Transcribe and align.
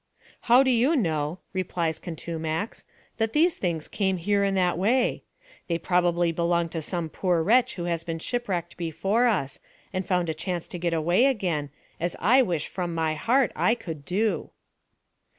"How 0.49 0.63
do 0.63 0.71
you 0.71 0.95
know," 0.95 1.41
replies 1.53 1.99
Contumax," 1.99 2.81
that 3.17 3.33
these 3.33 3.57
things 3.57 3.87
came 3.87 4.17
here 4.17 4.43
in 4.43 4.55
that 4.55 4.75
way? 4.75 5.21
They 5.67 5.77
probably 5.77 6.31
belong 6.31 6.69
to 6.69 6.81
some 6.81 7.07
pooi 7.07 7.45
wretch 7.45 7.75
who 7.75 7.83
has 7.83 8.03
been 8.03 8.17
shipwrecked 8.17 8.77
before 8.77 9.27
us, 9.27 9.59
and 9.93 10.03
found 10.03 10.27
a 10.27 10.33
chance 10.33 10.67
to 10.69 10.79
get 10.79 10.95
away 10.95 11.27
again, 11.27 11.69
as 11.99 12.15
I 12.17 12.41
wish 12.41 12.67
from 12.67 12.95
my 12.95 13.13
heart 13.13 13.51
1 13.55 13.75
could 13.75 14.03
do." 14.03 14.49